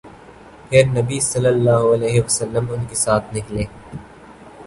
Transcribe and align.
پھر 0.69 0.85
نبی 0.87 1.19
صلی 1.19 1.47
اللہ 1.47 1.83
علیہ 1.93 2.21
وسلم 2.21 2.71
ان 2.71 2.85
کے 2.89 2.95
ساتھ 2.95 3.35
نکلے 3.35 3.63